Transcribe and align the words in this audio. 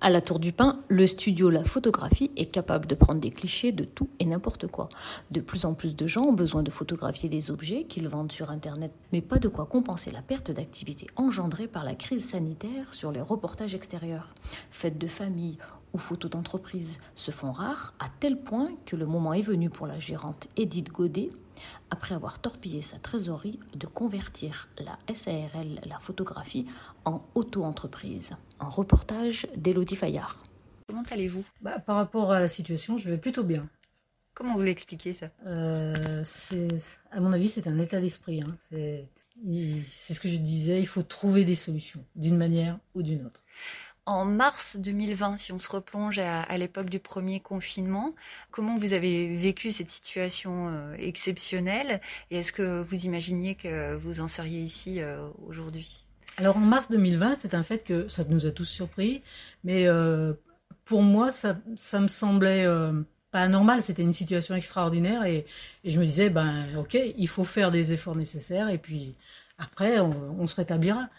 À 0.00 0.10
la 0.10 0.20
Tour 0.20 0.38
du 0.38 0.52
Pin, 0.52 0.78
le 0.86 1.08
studio 1.08 1.50
La 1.50 1.64
Photographie 1.64 2.30
est 2.36 2.52
capable 2.52 2.86
de 2.86 2.94
prendre 2.94 3.20
des 3.20 3.30
clichés 3.30 3.72
de 3.72 3.82
tout 3.82 4.08
et 4.20 4.26
n'importe 4.26 4.68
quoi. 4.68 4.88
De 5.32 5.40
plus 5.40 5.64
en 5.64 5.74
plus 5.74 5.96
de 5.96 6.06
gens 6.06 6.22
ont 6.22 6.32
besoin 6.32 6.62
de 6.62 6.70
photographier 6.70 7.28
des 7.28 7.50
objets 7.50 7.82
qu'ils 7.82 8.06
vendent 8.06 8.30
sur 8.30 8.50
Internet, 8.52 8.92
mais 9.12 9.20
pas 9.20 9.40
de 9.40 9.48
quoi 9.48 9.66
compenser 9.66 10.12
la 10.12 10.22
perte 10.22 10.52
d'activité 10.52 11.08
engendrée 11.16 11.66
par 11.66 11.82
la 11.82 11.96
crise 11.96 12.24
sanitaire 12.24 12.94
sur 12.94 13.10
les 13.10 13.20
reportages 13.20 13.74
extérieurs. 13.74 14.36
Fêtes 14.70 14.98
de 14.98 15.08
famille 15.08 15.58
ou 15.92 15.98
photos 15.98 16.30
d'entreprise 16.30 17.00
se 17.16 17.32
font 17.32 17.50
rares 17.50 17.94
à 17.98 18.06
tel 18.20 18.38
point 18.38 18.68
que 18.86 18.94
le 18.94 19.04
moment 19.04 19.32
est 19.32 19.42
venu 19.42 19.68
pour 19.68 19.88
la 19.88 19.98
gérante 19.98 20.46
Edith 20.56 20.92
Godet, 20.92 21.30
après 21.90 22.14
avoir 22.14 22.40
torpillé 22.40 22.82
sa 22.82 22.98
trésorerie, 22.98 23.58
de 23.74 23.86
convertir 23.86 24.68
la 24.78 24.98
SARL, 25.14 25.80
la 25.84 25.98
photographie, 25.98 26.66
en 27.04 27.22
auto-entreprise. 27.34 28.36
Un 28.60 28.68
reportage 28.68 29.46
d'Élodie 29.56 29.96
Fayard. 29.96 30.42
Comment 30.88 31.04
allez-vous? 31.10 31.44
Bah, 31.60 31.78
par 31.78 31.96
rapport 31.96 32.32
à 32.32 32.40
la 32.40 32.48
situation, 32.48 32.98
je 32.98 33.10
vais 33.10 33.18
plutôt 33.18 33.44
bien. 33.44 33.68
Comment 34.34 34.54
vous 34.54 34.62
l'expliquez 34.62 35.12
ça? 35.12 35.30
Euh, 35.46 36.22
à 37.10 37.20
mon 37.20 37.32
avis, 37.32 37.48
c'est 37.48 37.66
un 37.66 37.78
état 37.80 38.00
d'esprit. 38.00 38.40
hein. 38.40 38.56
C'est 38.60 40.14
ce 40.14 40.20
que 40.20 40.28
je 40.28 40.36
disais, 40.36 40.80
il 40.80 40.86
faut 40.86 41.02
trouver 41.02 41.44
des 41.44 41.54
solutions, 41.56 42.04
d'une 42.16 42.36
manière 42.36 42.78
ou 42.94 43.02
d'une 43.02 43.26
autre. 43.26 43.42
En 44.08 44.24
mars 44.24 44.78
2020, 44.78 45.36
si 45.36 45.52
on 45.52 45.58
se 45.58 45.68
replonge 45.68 46.18
à, 46.18 46.56
l'époque 46.56 46.88
du 46.88 46.98
premier 46.98 47.40
confinement, 47.40 48.14
comment 48.50 48.78
vous 48.78 48.94
avez 48.94 49.36
vécu 49.36 49.70
cette 49.70 49.90
situation 49.90 50.70
euh, 50.70 50.94
exceptionnelle 50.96 52.00
et 52.30 52.38
est-ce 52.38 52.50
que 52.50 52.80
vous 52.80 53.04
imaginiez 53.04 53.54
que 53.54 53.96
vous 53.96 54.20
en 54.20 54.26
seriez 54.26 54.62
ici 54.62 55.02
euh, 55.02 55.28
aujourd'hui? 55.46 56.06
Alors 56.38 56.56
en 56.56 56.60
mars 56.60 56.88
2020, 56.88 57.34
c'est 57.34 57.52
un 57.52 57.62
fait 57.62 57.84
que 57.84 58.08
ça 58.08 58.24
nous 58.24 58.46
a 58.46 58.50
tous 58.50 58.64
surpris, 58.64 59.20
mais 59.62 59.86
euh, 59.86 60.32
pour 60.86 61.02
moi, 61.02 61.30
ça, 61.30 61.58
ça 61.76 62.00
me 62.00 62.08
semblait 62.08 62.66
pas 63.30 63.42
anormal. 63.42 63.82
C'était 63.82 64.04
une 64.04 64.14
situation 64.14 64.54
extraordinaire 64.54 65.24
et, 65.24 65.44
je 65.84 66.00
me 66.00 66.06
disais, 66.06 66.30
ben 66.30 66.66
ok, 66.78 66.96
il 67.14 67.28
faut 67.28 67.44
faire 67.44 67.70
des 67.70 67.92
efforts 67.92 68.16
nécessaires 68.16 68.70
et 68.70 68.78
puis 68.78 69.16
après, 69.58 70.00
on 70.00 70.46
se 70.46 70.56
rétablira. 70.56 71.10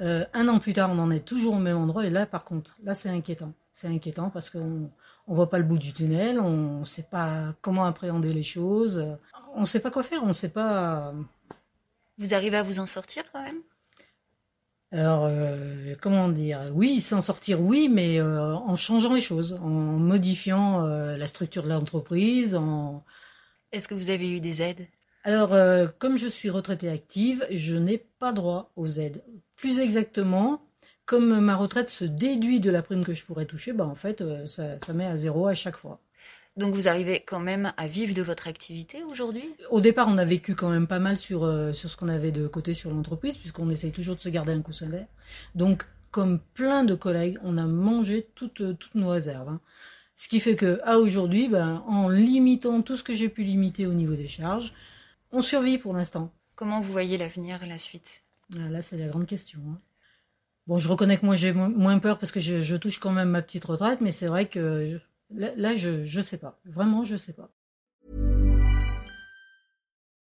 Euh, 0.00 0.24
un 0.34 0.48
an 0.48 0.58
plus 0.58 0.74
tard, 0.74 0.90
on 0.90 0.98
en 0.98 1.10
est 1.10 1.24
toujours 1.24 1.54
au 1.54 1.58
même 1.58 1.78
endroit 1.78 2.06
et 2.06 2.10
là, 2.10 2.26
par 2.26 2.44
contre, 2.44 2.76
là, 2.82 2.94
c'est 2.94 3.08
inquiétant. 3.08 3.52
C'est 3.72 3.88
inquiétant 3.88 4.30
parce 4.30 4.50
qu'on 4.50 4.90
on 5.26 5.34
voit 5.34 5.50
pas 5.50 5.58
le 5.58 5.64
bout 5.64 5.78
du 5.78 5.92
tunnel, 5.92 6.38
on 6.38 6.80
ne 6.80 6.84
sait 6.84 7.06
pas 7.10 7.54
comment 7.62 7.84
appréhender 7.84 8.32
les 8.32 8.42
choses, 8.42 9.16
on 9.54 9.60
ne 9.60 9.66
sait 9.66 9.80
pas 9.80 9.90
quoi 9.90 10.02
faire, 10.02 10.22
on 10.22 10.28
ne 10.28 10.32
sait 10.32 10.50
pas. 10.50 11.14
Vous 12.18 12.34
arrivez 12.34 12.56
à 12.56 12.62
vous 12.62 12.78
en 12.78 12.86
sortir 12.86 13.24
quand 13.32 13.42
même? 13.42 13.60
Alors, 14.92 15.24
euh, 15.24 15.94
comment 16.00 16.28
dire? 16.28 16.70
Oui, 16.72 17.00
s'en 17.00 17.20
sortir, 17.20 17.60
oui, 17.60 17.88
mais 17.88 18.20
euh, 18.20 18.54
en 18.54 18.76
changeant 18.76 19.12
les 19.12 19.20
choses, 19.20 19.54
en 19.54 19.68
modifiant 19.68 20.86
euh, 20.86 21.16
la 21.16 21.26
structure 21.26 21.64
de 21.64 21.68
l'entreprise. 21.68 22.54
En... 22.54 23.04
Est-ce 23.72 23.88
que 23.88 23.94
vous 23.94 24.10
avez 24.10 24.30
eu 24.30 24.40
des 24.40 24.62
aides? 24.62 24.86
Alors, 25.26 25.54
euh, 25.54 25.88
comme 25.98 26.16
je 26.16 26.28
suis 26.28 26.50
retraitée 26.50 26.88
active, 26.88 27.44
je 27.50 27.74
n'ai 27.74 27.98
pas 27.98 28.32
droit 28.32 28.70
aux 28.76 28.86
aides. 28.86 29.24
Plus 29.56 29.80
exactement, 29.80 30.62
comme 31.04 31.40
ma 31.40 31.56
retraite 31.56 31.90
se 31.90 32.04
déduit 32.04 32.60
de 32.60 32.70
la 32.70 32.80
prime 32.80 33.04
que 33.04 33.12
je 33.12 33.24
pourrais 33.24 33.44
toucher, 33.44 33.72
bah 33.72 33.86
en 33.86 33.96
fait, 33.96 34.20
euh, 34.20 34.46
ça, 34.46 34.78
ça 34.78 34.92
met 34.92 35.04
à 35.04 35.16
zéro 35.16 35.48
à 35.48 35.54
chaque 35.54 35.76
fois. 35.76 35.98
Donc 36.56 36.76
vous 36.76 36.86
arrivez 36.86 37.24
quand 37.26 37.40
même 37.40 37.72
à 37.76 37.88
vivre 37.88 38.14
de 38.14 38.22
votre 38.22 38.46
activité 38.46 39.02
aujourd'hui? 39.10 39.52
Au 39.72 39.80
départ, 39.80 40.06
on 40.08 40.16
a 40.16 40.24
vécu 40.24 40.54
quand 40.54 40.70
même 40.70 40.86
pas 40.86 41.00
mal 41.00 41.16
sur, 41.16 41.42
euh, 41.42 41.72
sur 41.72 41.90
ce 41.90 41.96
qu'on 41.96 42.08
avait 42.08 42.30
de 42.30 42.46
côté 42.46 42.72
sur 42.72 42.92
l'entreprise, 42.92 43.36
puisqu'on 43.36 43.68
essaye 43.68 43.90
toujours 43.90 44.14
de 44.14 44.20
se 44.20 44.28
garder 44.28 44.52
un 44.52 44.62
coussin 44.62 44.86
d'air. 44.86 45.06
Donc, 45.56 45.86
comme 46.12 46.38
plein 46.54 46.84
de 46.84 46.94
collègues, 46.94 47.38
on 47.42 47.58
a 47.58 47.66
mangé 47.66 48.28
toutes, 48.36 48.78
toutes 48.78 48.94
nos 48.94 49.08
réserves. 49.08 49.48
hein. 49.48 49.60
Ce 50.14 50.28
qui 50.28 50.38
fait 50.38 50.54
que, 50.54 50.80
à 50.84 50.98
aujourd'hui, 50.98 51.48
ben, 51.48 51.82
en 51.88 52.10
limitant 52.10 52.80
tout 52.80 52.96
ce 52.96 53.02
que 53.02 53.12
j'ai 53.12 53.28
pu 53.28 53.42
limiter 53.42 53.88
au 53.88 53.92
niveau 53.92 54.14
des 54.14 54.28
charges, 54.28 54.72
on 55.32 55.40
survit 55.42 55.78
pour 55.78 55.92
l'instant. 55.94 56.32
Comment 56.54 56.80
vous 56.80 56.92
voyez 56.92 57.18
l'avenir 57.18 57.62
et 57.62 57.66
la 57.66 57.78
suite? 57.78 58.24
Ah, 58.54 58.68
Là, 58.70 58.82
c'est 58.82 58.96
la 58.96 59.08
grande 59.08 59.26
question. 59.26 59.60
hein. 59.68 59.80
Bon, 60.66 60.78
je 60.78 60.88
reconnais 60.88 61.16
que 61.18 61.24
moi, 61.26 61.36
j'ai 61.36 61.52
mo- 61.52 61.68
moins 61.68 61.98
peur 61.98 62.18
parce 62.18 62.32
que 62.32 62.40
je, 62.40 62.60
je 62.60 62.76
touche 62.76 62.98
quand 62.98 63.12
même 63.12 63.30
ma 63.30 63.42
petite 63.42 63.64
retraite, 63.64 64.00
mais 64.00 64.10
c'est 64.10 64.26
vrai 64.26 64.48
que 64.48 64.86
je- 64.88 64.98
là, 65.38 65.50
là, 65.56 65.76
je, 65.76 66.04
je 66.04 66.20
sais 66.20 66.38
pas. 66.38 66.58
Vraiment, 66.64 67.04
je 67.04 67.16
sais 67.16 67.32
pas. 67.32 67.50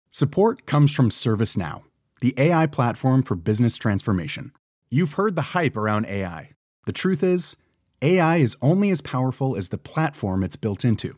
Support 0.09 0.65
comes 0.65 0.87
from 0.91 1.11
ServiceNow, 1.11 1.83
the 2.21 2.33
AI 2.37 2.65
platform 2.67 3.23
for 3.23 3.35
business 3.35 3.77
transformation. 3.77 4.51
You've 4.89 5.13
heard 5.13 5.35
the 5.35 5.53
hype 5.53 5.77
around 5.77 6.05
AI. 6.07 6.51
The 6.85 6.93
truth 6.93 7.21
is, 7.23 7.55
AI 8.01 8.37
is 8.37 8.55
only 8.61 8.89
as 8.89 9.01
powerful 9.01 9.55
as 9.55 9.69
the 9.69 9.77
platform 9.77 10.43
it's 10.43 10.55
built 10.55 10.83
into. 10.83 11.17